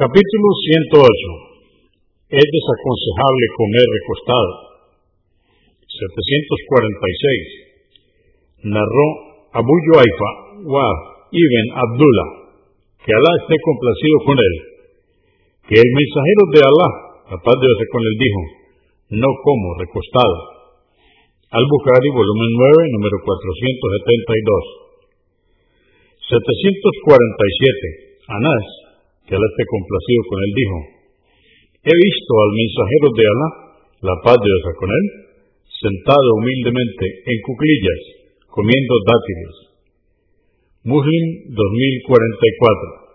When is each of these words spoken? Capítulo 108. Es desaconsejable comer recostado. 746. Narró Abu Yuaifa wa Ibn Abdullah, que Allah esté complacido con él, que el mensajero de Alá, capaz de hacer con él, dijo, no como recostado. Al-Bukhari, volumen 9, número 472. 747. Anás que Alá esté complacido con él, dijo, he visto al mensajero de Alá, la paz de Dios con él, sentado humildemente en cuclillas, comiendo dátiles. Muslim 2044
Capítulo 0.00 0.50
108. 1.04 1.04
Es 2.32 2.46
desaconsejable 2.48 3.46
comer 3.52 3.76
recostado. 3.84 4.80
746. 8.64 8.80
Narró 8.80 9.08
Abu 9.60 9.74
Yuaifa 9.92 10.30
wa 10.72 10.88
Ibn 11.36 11.64
Abdullah, 11.84 12.28
que 13.04 13.12
Allah 13.12 13.34
esté 13.44 13.60
complacido 13.60 14.16
con 14.24 14.36
él, 14.40 14.54
que 15.68 15.76
el 15.76 15.88
mensajero 15.92 16.42
de 16.48 16.60
Alá, 16.64 16.88
capaz 17.36 17.60
de 17.60 17.68
hacer 17.68 17.88
con 17.92 18.00
él, 18.00 18.16
dijo, 18.16 18.42
no 19.20 19.28
como 19.44 19.76
recostado. 19.84 20.80
Al-Bukhari, 21.52 22.08
volumen 22.16 22.50
9, 22.88 22.96
número 22.96 23.20
472. 23.20 24.48
747. 26.24 26.40
Anás 28.32 28.64
que 29.30 29.36
Alá 29.38 29.46
esté 29.46 29.62
complacido 29.70 30.20
con 30.26 30.38
él, 30.42 30.50
dijo, 30.58 30.78
he 31.86 31.94
visto 31.94 32.32
al 32.34 32.50
mensajero 32.50 33.06
de 33.14 33.24
Alá, 33.30 33.48
la 34.10 34.16
paz 34.26 34.34
de 34.42 34.42
Dios 34.50 34.74
con 34.74 34.90
él, 34.90 35.06
sentado 35.70 36.26
humildemente 36.42 37.04
en 37.30 37.38
cuclillas, 37.46 38.00
comiendo 38.50 38.92
dátiles. 39.06 39.54
Muslim 40.82 41.24
2044 41.54 43.09